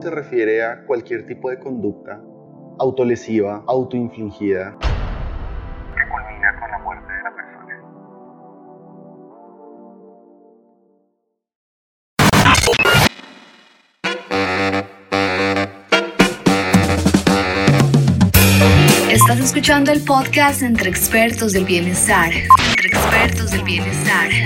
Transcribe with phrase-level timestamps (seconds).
[0.00, 2.22] Se refiere a cualquier tipo de conducta
[2.78, 7.74] autolesiva, autoinfligida, que culmina con la muerte de la persona.
[19.12, 22.32] Estás escuchando el podcast Entre Expertos del Bienestar.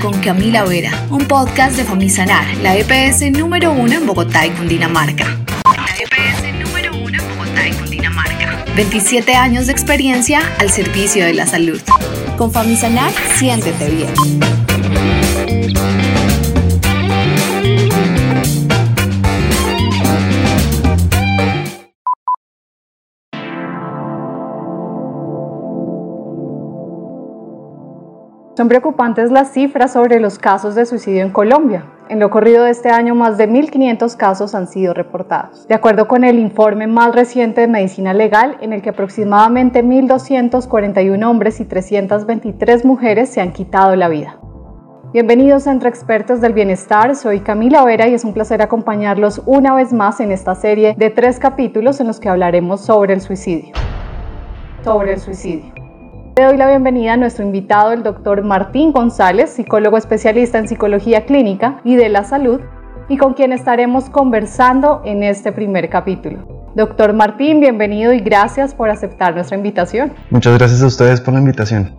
[0.00, 1.06] Con Camila Vera.
[1.10, 5.24] Un podcast de Famisanar, la EPS número uno en Bogotá y Cundinamarca.
[5.64, 8.64] La EPS número uno en Bogotá y Cundinamarca.
[8.74, 11.80] 27 años de experiencia al servicio de la salud.
[12.36, 14.63] Con Famisanar, siéntete bien.
[28.56, 31.86] Son preocupantes las cifras sobre los casos de suicidio en Colombia.
[32.08, 35.66] En lo corrido de este año, más de 1.500 casos han sido reportados.
[35.66, 41.28] De acuerdo con el informe más reciente de Medicina Legal, en el que aproximadamente 1.241
[41.28, 44.38] hombres y 323 mujeres se han quitado la vida.
[45.12, 49.74] Bienvenidos a Entre Expertos del Bienestar, soy Camila Vera y es un placer acompañarlos una
[49.74, 53.74] vez más en esta serie de tres capítulos en los que hablaremos sobre el suicidio.
[54.84, 55.83] Sobre el suicidio.
[56.36, 61.26] Le doy la bienvenida a nuestro invitado, el doctor Martín González, psicólogo especialista en psicología
[61.26, 62.60] clínica y de la salud,
[63.08, 66.72] y con quien estaremos conversando en este primer capítulo.
[66.74, 70.12] Doctor Martín, bienvenido y gracias por aceptar nuestra invitación.
[70.30, 71.92] Muchas gracias a ustedes por la invitación.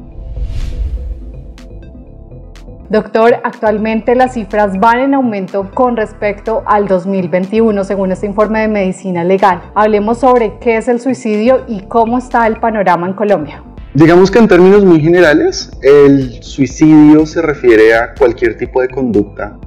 [2.90, 8.68] Doctor, actualmente las cifras van en aumento con respecto al 2021, según este informe de
[8.68, 9.62] medicina legal.
[9.76, 13.64] Hablemos sobre qué es el suicidio y cómo está el panorama en Colombia.
[13.96, 19.58] Digamos que en términos muy generales, el suicidio se refiere a cualquier tipo de conducta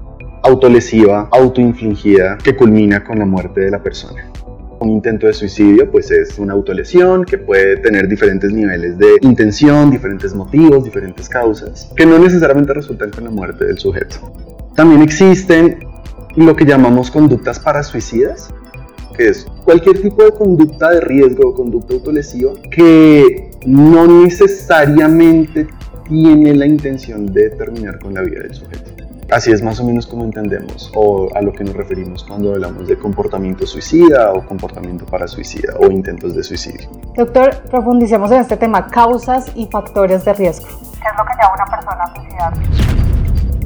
[0.43, 4.31] autolesiva, autoinfligida, que culmina con la muerte de la persona.
[4.81, 9.91] Un intento de suicidio pues es una autolesión que puede tener diferentes niveles de intención,
[9.91, 14.31] diferentes motivos, diferentes causas, que no necesariamente resultan con la muerte del sujeto.
[14.77, 15.79] También existen
[16.37, 18.51] lo que llamamos conductas parasuicidas,
[19.17, 25.69] que es cualquier tipo de conducta de riesgo o conducta autolesiva que no necesariamente
[26.09, 28.91] tiene la intención de terminar con la vida del sujeto.
[29.31, 32.89] Así es más o menos como entendemos o a lo que nos referimos cuando hablamos
[32.89, 36.89] de comportamiento suicida o comportamiento para suicida o intentos de suicidio.
[37.15, 40.67] Doctor, profundicemos en este tema, causas y factores de riesgo.
[40.69, 42.61] ¿Qué es lo que lleva a una persona a suicidarse?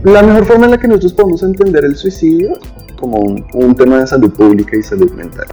[0.02, 2.54] La mejor forma en la que nosotros podemos entender el suicidio
[2.98, 5.46] como un, un tema de salud pública y salud mental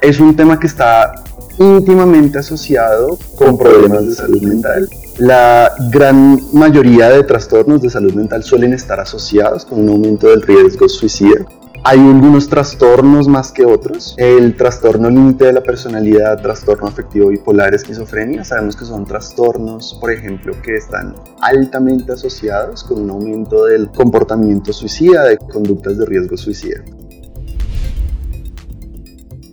[0.00, 1.12] es un tema que está
[1.58, 4.88] íntimamente asociado con problemas de salud mental.
[5.18, 10.42] La gran mayoría de trastornos de salud mental suelen estar asociados con un aumento del
[10.42, 11.46] riesgo suicida.
[11.84, 14.14] Hay algunos trastornos más que otros.
[14.18, 20.10] El trastorno límite de la personalidad, trastorno afectivo bipolar, esquizofrenia, sabemos que son trastornos, por
[20.10, 26.36] ejemplo, que están altamente asociados con un aumento del comportamiento suicida, de conductas de riesgo
[26.36, 26.82] suicida.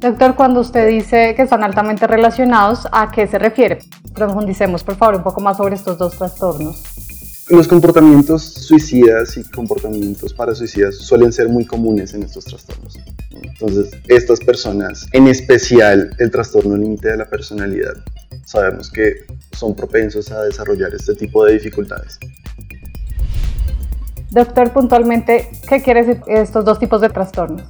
[0.03, 3.79] Doctor, cuando usted dice que están altamente relacionados, ¿a qué se refiere?
[4.13, 6.83] Profundicemos, por favor, un poco más sobre estos dos trastornos.
[7.49, 12.99] Los comportamientos suicidas y comportamientos parasuicidas suelen ser muy comunes en estos trastornos.
[13.31, 17.93] Entonces, estas personas, en especial el trastorno límite de la personalidad,
[18.45, 22.19] sabemos que son propensos a desarrollar este tipo de dificultades.
[24.31, 27.63] Doctor, puntualmente, ¿qué quiere decir estos dos tipos de trastornos?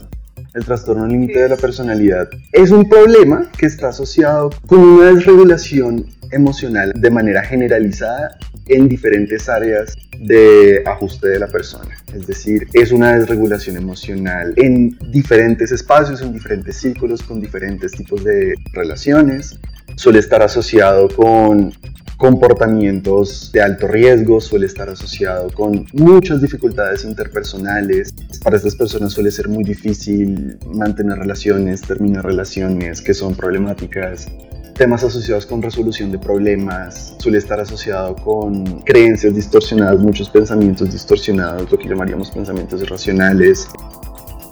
[0.53, 6.05] El trastorno límite de la personalidad es un problema que está asociado con una desregulación
[6.29, 8.37] emocional de manera generalizada
[8.67, 11.95] en diferentes áreas de ajuste de la persona.
[12.13, 18.23] Es decir, es una desregulación emocional en diferentes espacios, en diferentes círculos, con diferentes tipos
[18.23, 19.59] de relaciones.
[19.95, 21.73] Suele estar asociado con
[22.17, 28.13] comportamientos de alto riesgo, suele estar asociado con muchas dificultades interpersonales.
[28.41, 34.27] Para estas personas suele ser muy difícil mantener relaciones, terminar relaciones que son problemáticas.
[34.75, 41.71] Temas asociados con resolución de problemas, suele estar asociado con creencias distorsionadas, muchos pensamientos distorsionados,
[41.71, 43.67] lo que llamaríamos pensamientos irracionales,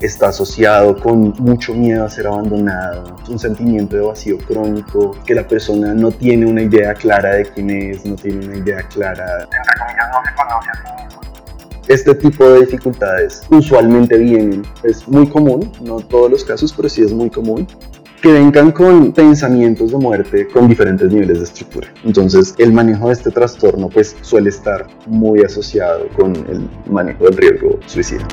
[0.00, 5.46] está asociado con mucho miedo a ser abandonado, un sentimiento de vacío crónico, que la
[5.46, 9.42] persona no tiene una idea clara de quién es, no tiene una idea clara.
[9.42, 11.20] Entre comillas, no se conoce a sí mismo.
[11.88, 17.02] Este tipo de dificultades usualmente vienen, es muy común, no todos los casos, pero sí
[17.02, 17.66] es muy común,
[18.22, 21.88] que vengan con pensamientos de muerte con diferentes niveles de estructura.
[22.04, 27.36] Entonces, el manejo de este trastorno pues suele estar muy asociado con el manejo del
[27.36, 28.26] riesgo suicida.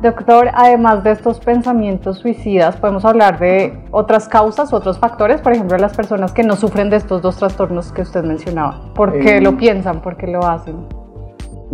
[0.00, 5.76] Doctor, además de estos pensamientos suicidas, podemos hablar de otras causas, otros factores, por ejemplo,
[5.78, 8.92] las personas que no sufren de estos dos trastornos que usted mencionaba.
[8.94, 10.02] ¿Por qué Eh, lo piensan?
[10.02, 11.05] ¿Por qué lo hacen?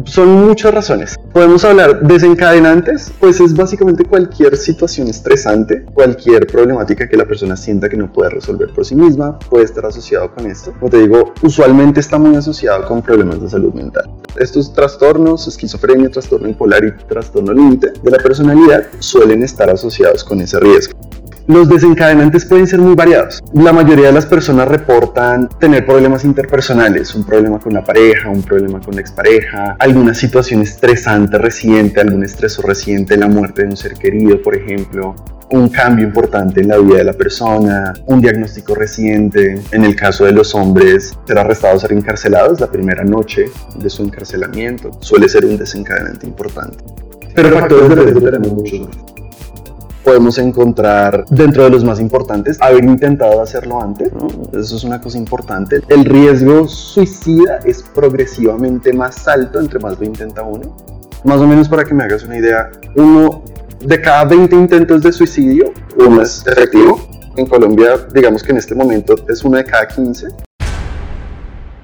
[0.04, 1.18] Son muchas razones.
[1.32, 7.88] Podemos hablar desencadenantes, pues es básicamente cualquier situación estresante, cualquier problemática que la persona sienta
[7.88, 10.72] que no puede resolver por sí misma, puede estar asociado con esto.
[10.78, 14.10] Como te digo, usualmente está muy asociado con problemas de salud mental.
[14.36, 20.40] Estos trastornos, esquizofrenia, trastorno bipolar y trastorno límite de la personalidad, suelen estar asociados con
[20.40, 20.98] ese riesgo.
[21.48, 23.42] Los desencadenantes pueden ser muy variados.
[23.52, 28.42] La mayoría de las personas reportan tener problemas interpersonales, un problema con la pareja, un
[28.42, 33.76] problema con la expareja, alguna situación estresante reciente, algún estresor reciente, la muerte de un
[33.76, 35.16] ser querido, por ejemplo,
[35.50, 39.60] un cambio importante en la vida de la persona, un diagnóstico reciente.
[39.72, 43.46] En el caso de los hombres, ser arrestados, ser encarcelados la primera noche
[43.76, 46.78] de su encarcelamiento suele ser un desencadenante importante.
[47.34, 49.21] Pero factores de riesgo tenemos muchos más
[50.04, 54.26] podemos encontrar dentro de los más importantes haber intentado hacerlo antes, ¿no?
[54.58, 55.80] eso es una cosa importante.
[55.88, 60.76] El riesgo suicida es progresivamente más alto entre más lo intenta uno.
[61.24, 63.44] Más o menos para que me hagas una idea, uno
[63.80, 67.00] de cada 20 intentos de suicidio, uno es efectivo.
[67.36, 70.28] En Colombia, digamos que en este momento es uno de cada 15.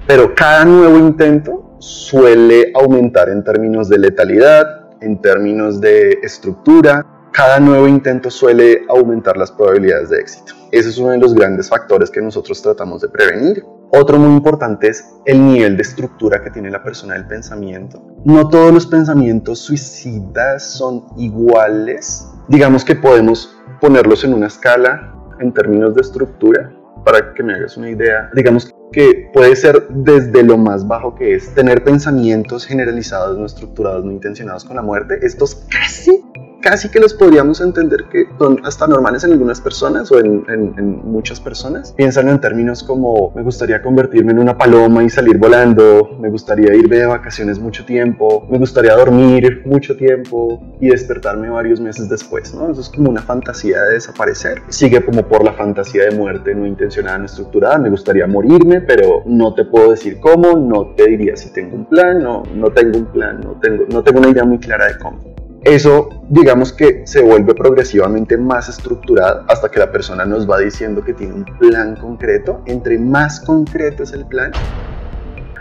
[0.05, 7.05] Pero cada nuevo intento suele aumentar en términos de letalidad, en términos de estructura,
[7.39, 10.51] cada nuevo intento suele aumentar las probabilidades de éxito.
[10.73, 13.63] Ese es uno de los grandes factores que nosotros tratamos de prevenir.
[13.91, 18.05] Otro muy importante es el nivel de estructura que tiene la persona del pensamiento.
[18.25, 22.27] No todos los pensamientos suicidas son iguales.
[22.49, 26.73] Digamos que podemos ponerlos en una escala en términos de estructura
[27.05, 28.29] para que me hagas una idea.
[28.33, 34.03] Digamos que puede ser desde lo más bajo que es tener pensamientos generalizados, no estructurados,
[34.03, 35.19] no intencionados con la muerte.
[35.21, 36.21] Estos casi
[36.61, 40.39] casi que los podríamos entender que son hasta normales en algunas personas o en,
[41.03, 41.93] muchas personas.
[41.93, 46.73] Piénsalo en términos como me gustaría convertirme en una paloma y salir volando, me gustaría
[46.75, 52.53] irme de vacaciones mucho tiempo, me gustaría dormir mucho tiempo y despertarme varios meses después,
[52.53, 52.71] ¿no?
[52.71, 54.61] Eso es como una fantasía de desaparecer.
[54.69, 57.77] Sigue como por la fantasía de muerte no intencionada, no estructurada.
[57.77, 61.85] Me gustaría morirme, pero no te puedo decir cómo, no te diría si tengo un
[61.85, 64.97] plan, no, no tengo un plan, no tengo, no tengo una idea muy clara de
[64.97, 65.29] cómo.
[65.63, 71.03] Eso, digamos que se vuelve progresivamente más estructurado hasta que la persona nos va diciendo
[71.03, 72.61] que tiene un plan concreto.
[72.65, 74.51] Entre más concreto es el plan,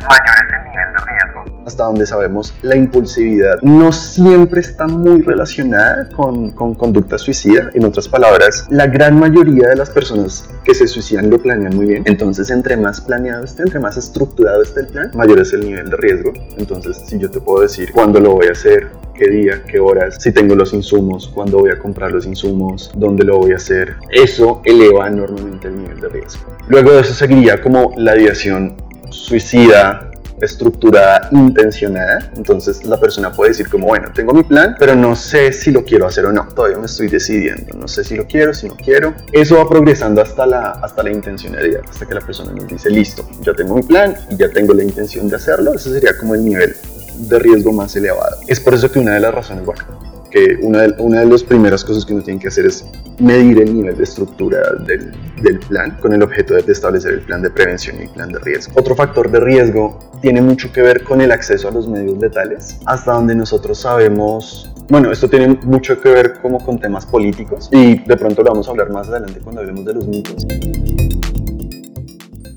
[0.09, 1.65] mayor es el nivel de riesgo.
[1.67, 7.71] Hasta donde sabemos, la impulsividad no siempre está muy relacionada con, con conducta suicida.
[7.75, 11.87] En otras palabras, la gran mayoría de las personas que se suicidan lo planean muy
[11.87, 12.05] bien.
[12.07, 15.91] Entonces, entre más planeado esté, entre más estructurado esté el plan, mayor es el nivel
[15.91, 16.33] de riesgo.
[16.57, 20.17] Entonces, si yo te puedo decir cuándo lo voy a hacer, qué día, qué horas,
[20.21, 23.97] si tengo los insumos, cuándo voy a comprar los insumos, dónde lo voy a hacer,
[24.11, 26.43] eso eleva enormemente el nivel de riesgo.
[26.69, 28.77] Luego de eso seguiría como la ideación
[29.11, 30.09] suicida,
[30.41, 32.31] estructurada, intencionada.
[32.37, 35.85] Entonces la persona puede decir como, bueno, tengo mi plan, pero no sé si lo
[35.85, 36.47] quiero hacer o no.
[36.49, 37.77] Todavía me estoy decidiendo.
[37.77, 39.15] No sé si lo quiero, si no quiero.
[39.33, 43.27] Eso va progresando hasta la, hasta la intencionalidad, hasta que la persona nos dice, listo,
[43.43, 45.75] ya tengo mi plan y ya tengo la intención de hacerlo.
[45.75, 46.77] Ese sería como el nivel
[47.19, 48.37] de riesgo más elevado.
[48.47, 49.83] Es por eso que una de las razones, bueno,
[50.31, 52.85] que una de, una de las primeras cosas que uno tiene que hacer es
[53.19, 55.13] medir el nivel de estructura del,
[55.43, 58.39] del, plan con el objeto de establecer el plan de prevención y el plan de
[58.39, 58.75] riesgo.
[58.77, 62.77] Otro factor de riesgo tiene mucho que ver con el acceso a los medios letales,
[62.87, 67.99] hasta donde nosotros sabemos bueno, esto tiene mucho que ver como con temas políticos y
[67.99, 70.47] de pronto lo vamos a hablar más adelante cuando hablemos de los mitos.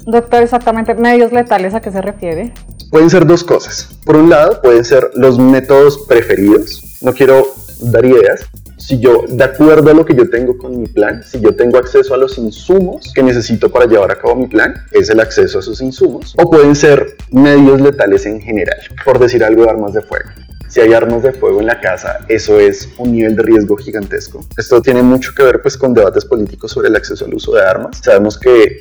[0.05, 2.53] Doctor, exactamente, medios letales, ¿a qué se refiere?
[2.91, 3.87] Pueden ser dos cosas.
[4.03, 6.99] Por un lado, pueden ser los métodos preferidos.
[7.01, 7.47] No quiero
[7.83, 8.41] dar ideas.
[8.77, 11.77] Si yo, de acuerdo a lo que yo tengo con mi plan, si yo tengo
[11.77, 15.59] acceso a los insumos que necesito para llevar a cabo mi plan, es el acceso
[15.59, 16.35] a esos insumos.
[16.37, 20.29] O pueden ser medios letales en general, por decir algo de armas de fuego.
[20.67, 24.45] Si hay armas de fuego en la casa, eso es un nivel de riesgo gigantesco.
[24.57, 27.61] Esto tiene mucho que ver pues con debates políticos sobre el acceso al uso de
[27.61, 28.01] armas.
[28.03, 28.79] Sabemos que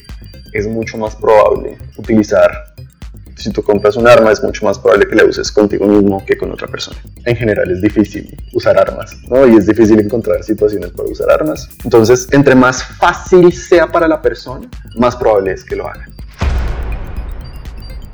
[0.52, 2.50] es mucho más probable utilizar
[3.40, 6.36] si tú compras un arma es mucho más probable que la uses contigo mismo que
[6.36, 6.98] con otra persona.
[7.24, 9.46] En general es difícil usar armas, ¿no?
[9.46, 11.68] Y es difícil encontrar situaciones para usar armas.
[11.84, 16.06] Entonces, entre más fácil sea para la persona, más probable es que lo haga.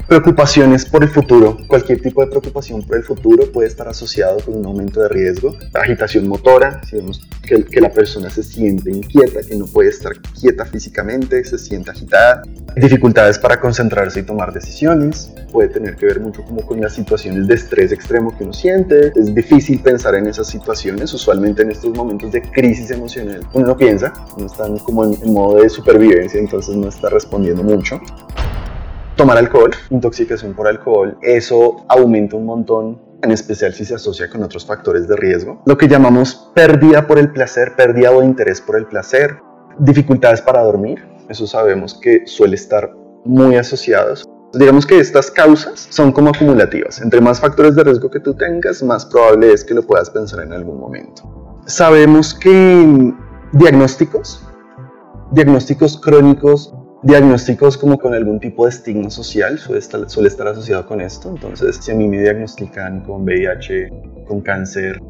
[0.08, 1.58] Preocupaciones por el futuro.
[1.66, 5.56] Cualquier tipo de preocupación por el futuro puede estar asociado con un aumento de riesgo.
[5.74, 10.12] Agitación motora, si vemos que, que la persona se siente inquieta, que no puede estar
[10.40, 12.42] quieta físicamente, se siente agitada.
[12.76, 15.32] Dificultades para concentrarse y tomar decisiones.
[15.50, 19.12] Puede tener que ver mucho como con las situaciones de estrés extremo que uno siente.
[19.16, 21.12] Es difícil pensar en esas situaciones.
[21.14, 25.32] Usualmente en estos momentos de crisis emocional uno no piensa, uno está como en, en
[25.32, 28.00] modo de supervivencia, entonces no está respondiendo mucho
[29.16, 34.42] tomar alcohol, intoxicación por alcohol, eso aumenta un montón, en especial si se asocia con
[34.42, 35.62] otros factores de riesgo.
[35.66, 39.38] Lo que llamamos pérdida por el placer, pérdida o interés por el placer,
[39.78, 42.94] dificultades para dormir, eso sabemos que suele estar
[43.24, 44.28] muy asociados.
[44.52, 47.00] Digamos que estas causas son como acumulativas.
[47.00, 50.40] Entre más factores de riesgo que tú tengas, más probable es que lo puedas pensar
[50.40, 51.56] en algún momento.
[51.66, 53.12] Sabemos que
[53.52, 54.46] diagnósticos,
[55.32, 56.72] diagnósticos crónicos
[57.06, 61.28] diagnósticos como con algún tipo de estigma social suele estar, asociado con esto.
[61.30, 65.00] Entonces, si a mí me diagnostican con VIH, con cáncer,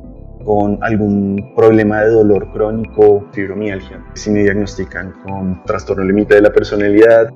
[0.44, 6.52] con algún problema de dolor crónico, fibromialgia, si me diagnostican con trastorno límite de la
[6.52, 7.32] personalidad,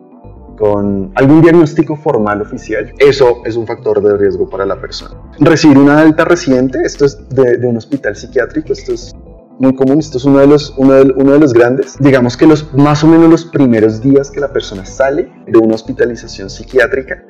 [0.59, 5.17] con algún diagnóstico formal oficial, eso es un factor de riesgo para la persona.
[5.39, 9.15] Recibir una alta reciente, esto es de, de un hospital psiquiátrico, esto es
[9.61, 11.97] muy común, esto es uno de, los, uno, de, uno de los grandes.
[12.01, 15.75] Digamos que los, más o menos los primeros días que la persona sale de una
[15.75, 17.23] hospitalización psiquiátrica,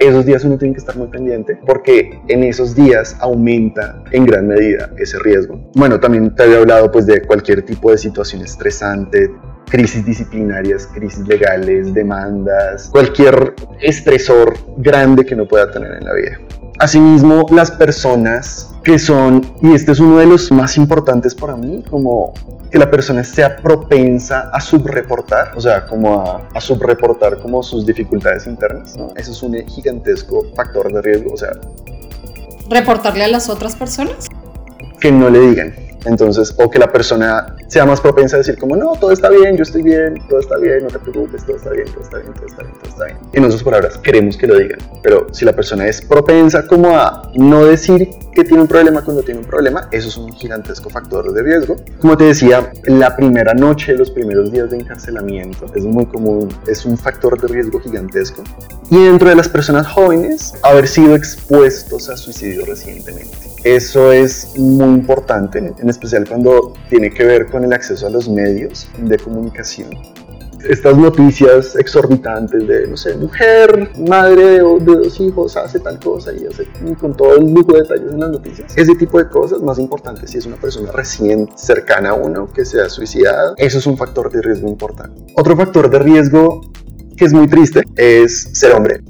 [0.00, 4.48] esos días uno tiene que estar muy pendiente porque en esos días aumenta en gran
[4.48, 5.60] medida ese riesgo.
[5.74, 9.30] Bueno, también te había hablado pues de cualquier tipo de situación estresante,
[9.70, 16.38] crisis disciplinarias, crisis legales, demandas, cualquier estresor grande que uno pueda tener en la vida.
[16.78, 21.82] Asimismo, las personas que son, y este es uno de los más importantes para mí,
[21.88, 22.34] como
[22.70, 27.86] que la persona sea propensa a subreportar, o sea, como a, a subreportar como sus
[27.86, 29.12] dificultades internas, ¿no?
[29.16, 31.52] Eso es un gigantesco factor de riesgo, o sea...
[32.68, 34.26] ¿Reportarle a las otras personas?
[35.00, 38.76] Que no le digan, entonces, o que la persona sea más propensa a decir como,
[38.76, 41.70] no, todo está bien, yo estoy bien, todo está bien, no te preocupes, todo está
[41.70, 43.18] bien, todo está bien, todo está bien, todo está bien.
[43.32, 47.30] En otras palabras, queremos que lo digan, pero si la persona es propensa como a
[47.34, 51.32] no decir que tiene un problema cuando tiene un problema, eso es un gigantesco factor
[51.32, 51.76] de riesgo.
[52.00, 56.84] Como te decía, la primera noche, los primeros días de encarcelamiento es muy común, es
[56.84, 58.42] un factor de riesgo gigantesco.
[58.90, 63.54] Y dentro de las personas jóvenes, haber sido expuestos a suicidio recientemente.
[63.64, 68.28] Eso es muy importante, en especial cuando tiene que ver con el acceso a los
[68.28, 69.90] medios de comunicación.
[70.68, 76.46] Estas noticias exorbitantes de, no sé, mujer, madre de dos hijos, hace tal cosa y
[76.46, 76.66] hace
[76.98, 78.72] con todo el lujo de detalles en las noticias.
[78.74, 82.64] Ese tipo de cosas, más importante si es una persona recién cercana a uno que
[82.64, 85.20] se ha suicidado, eso es un factor de riesgo importante.
[85.36, 86.62] Otro factor de riesgo
[87.16, 89.00] que es muy triste es ser hombre.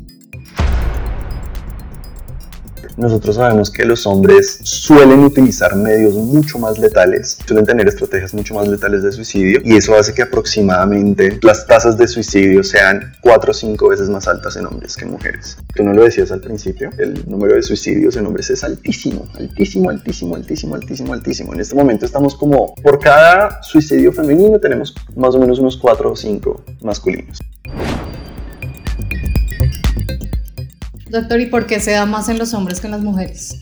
[2.97, 8.55] Nosotros sabemos que los hombres suelen utilizar medios mucho más letales, suelen tener estrategias mucho
[8.55, 13.51] más letales de suicidio y eso hace que aproximadamente las tasas de suicidio sean 4
[13.51, 15.57] o 5 veces más altas en hombres que en mujeres.
[15.75, 19.91] Tú no lo decías al principio, el número de suicidios en hombres es altísimo, altísimo,
[19.91, 21.55] altísimo, altísimo, altísimo, altísimo.
[21.55, 26.13] En este momento estamos como por cada suicidio femenino tenemos más o menos unos 4
[26.13, 27.39] o 5 masculinos.
[31.15, 33.61] Doctor, ¿y por qué se da más en los hombres que en las mujeres?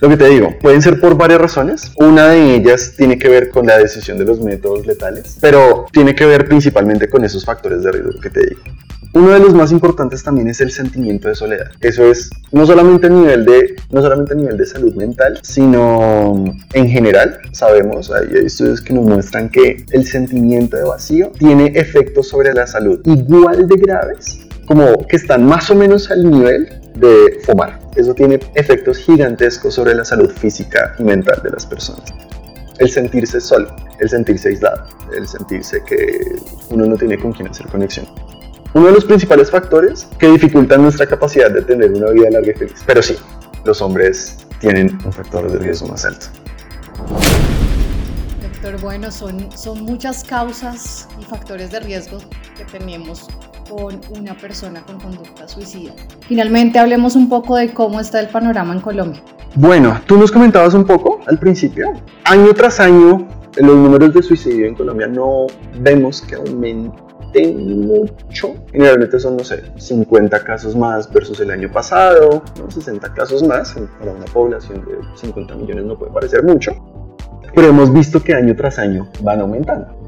[0.00, 1.90] Lo que te digo, pueden ser por varias razones.
[1.96, 6.14] Una de ellas tiene que ver con la decisión de los métodos letales, pero tiene
[6.14, 8.60] que ver principalmente con esos factores de riesgo que te digo.
[9.14, 11.72] Uno de los más importantes también es el sentimiento de soledad.
[11.80, 16.44] Eso es no solamente a nivel de, no solamente a nivel de salud mental, sino
[16.72, 17.40] en general.
[17.50, 22.68] Sabemos, hay estudios que nos muestran que el sentimiento de vacío tiene efectos sobre la
[22.68, 27.80] salud igual de graves como que están más o menos al nivel de fumar.
[27.96, 32.12] Eso tiene efectos gigantescos sobre la salud física y mental de las personas.
[32.78, 34.84] El sentirse solo, el sentirse aislado,
[35.16, 36.36] el sentirse que
[36.70, 38.06] uno no tiene con quién hacer conexión.
[38.74, 42.54] Uno de los principales factores que dificultan nuestra capacidad de tener una vida larga y
[42.54, 42.82] feliz.
[42.84, 43.16] Pero sí,
[43.64, 46.26] los hombres tienen un factor de riesgo más alto.
[48.42, 52.18] Doctor, bueno, son, son muchas causas y factores de riesgo
[52.56, 53.28] que tenemos
[53.68, 55.92] con una persona con conducta suicida.
[56.28, 59.22] Finalmente hablemos un poco de cómo está el panorama en Colombia.
[59.56, 61.92] Bueno, tú nos comentabas un poco al principio.
[62.24, 65.46] Año tras año, los números de suicidio en Colombia no
[65.78, 68.54] vemos que aumenten mucho.
[68.72, 72.70] Generalmente son, no sé, 50 casos más versus el año pasado, ¿no?
[72.70, 73.74] 60 casos más.
[73.98, 76.72] Para una población de 50 millones no puede parecer mucho.
[77.54, 80.03] Pero hemos visto que año tras año van aumentando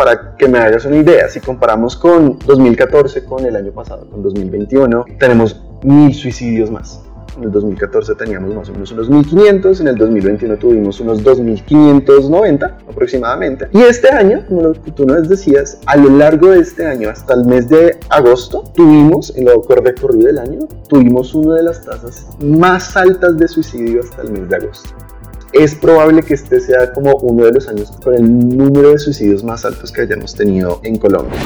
[0.00, 4.22] para que me hagas una idea, si comparamos con 2014 con el año pasado, con
[4.22, 7.02] 2021, tenemos mil suicidios más.
[7.36, 12.76] En el 2014 teníamos más o menos unos 1.500, en el 2021 tuvimos unos 2.590
[12.88, 13.68] aproximadamente.
[13.72, 17.44] Y este año, como tú nos decías, a lo largo de este año, hasta el
[17.44, 22.96] mes de agosto, tuvimos, en lo recorrido del año, tuvimos una de las tasas más
[22.96, 25.09] altas de suicidio hasta el mes de agosto
[25.52, 29.42] es probable que este sea como uno de los años con el número de suicidios
[29.42, 31.38] más altos que hayamos tenido en Colombia.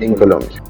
[0.00, 0.62] En Colombia.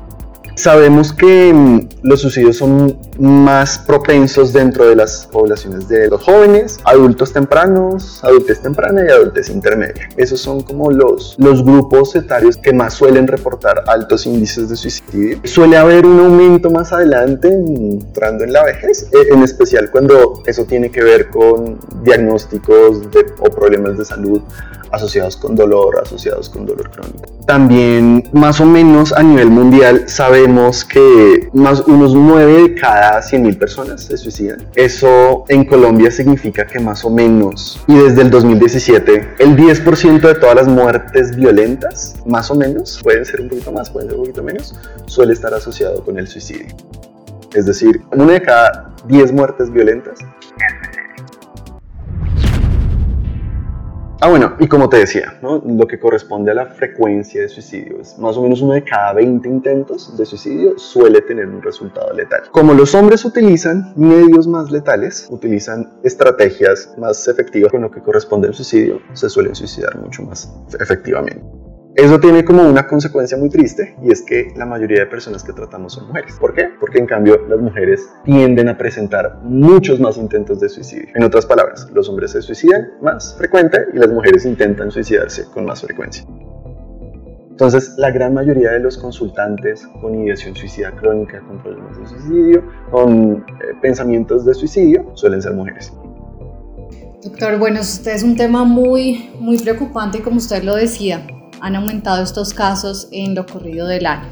[0.66, 6.80] Sabemos que mm, los suicidios son más propensos dentro de las poblaciones de los jóvenes,
[6.82, 10.08] adultos tempranos, adultez temprana y adultez intermedia.
[10.16, 15.38] Esos son como los, los grupos etarios que más suelen reportar altos índices de suicidio.
[15.44, 20.64] Suele haber un aumento más adelante entrando en la vejez, e, en especial cuando eso
[20.64, 23.02] tiene que ver con diagnósticos
[23.38, 24.42] o problemas de salud
[24.90, 27.35] asociados con dolor, asociados con dolor crónico.
[27.46, 33.56] También más o menos a nivel mundial sabemos que más unos 9 de cada 100.000
[33.56, 34.66] personas se suicidan.
[34.74, 40.34] Eso en Colombia significa que más o menos, y desde el 2017, el 10% de
[40.34, 44.24] todas las muertes violentas, más o menos, pueden ser un poquito más, pueden ser un
[44.24, 44.74] poquito menos,
[45.06, 46.66] suele estar asociado con el suicidio.
[47.54, 50.18] Es decir, una de cada 10 muertes violentas
[54.20, 58.18] Ah, bueno, y como te decía, lo que corresponde a la frecuencia de suicidio es
[58.18, 62.44] más o menos uno de cada 20 intentos de suicidio suele tener un resultado letal.
[62.50, 68.48] Como los hombres utilizan medios más letales, utilizan estrategias más efectivas con lo que corresponde
[68.48, 71.55] al suicidio, se suelen suicidar mucho más efectivamente.
[71.96, 75.54] Eso tiene como una consecuencia muy triste y es que la mayoría de personas que
[75.54, 76.36] tratamos son mujeres.
[76.38, 76.68] ¿Por qué?
[76.78, 81.08] Porque en cambio las mujeres tienden a presentar muchos más intentos de suicidio.
[81.14, 85.64] En otras palabras, los hombres se suicidan más frecuente y las mujeres intentan suicidarse con
[85.64, 86.26] más frecuencia.
[87.48, 92.62] Entonces, la gran mayoría de los consultantes con ideación suicida crónica, con problemas de suicidio,
[92.90, 95.90] con eh, pensamientos de suicidio, suelen ser mujeres.
[97.24, 101.26] Doctor, bueno, este es un tema muy, muy preocupante, como usted lo decía
[101.60, 104.28] han aumentado estos casos en lo corrido del año.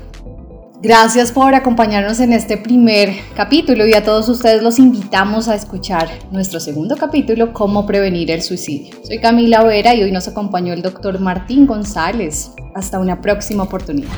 [0.84, 6.10] Gracias por acompañarnos en este primer capítulo y a todos ustedes los invitamos a escuchar
[6.30, 8.94] nuestro segundo capítulo, Cómo prevenir el suicidio.
[9.02, 12.50] Soy Camila Vera y hoy nos acompañó el doctor Martín González.
[12.74, 14.10] Hasta una próxima oportunidad.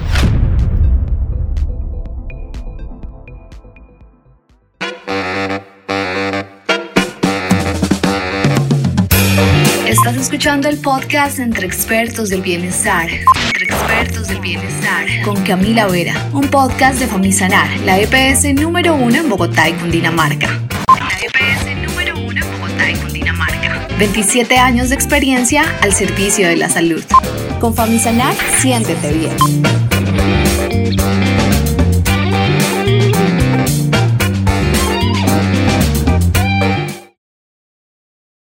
[10.07, 13.09] Estás escuchando el podcast Entre Expertos del Bienestar.
[13.11, 15.05] Entre Expertos del Bienestar.
[15.25, 16.29] Con Camila Vera.
[16.33, 20.47] Un podcast de Famisanar, la EPS número uno en Bogotá y Cundinamarca.
[20.87, 23.89] La EPS número uno en Bogotá y Cundinamarca.
[23.99, 27.03] 27 años de experiencia al servicio de la salud.
[27.59, 29.35] Con Famisanar, siéntete bien.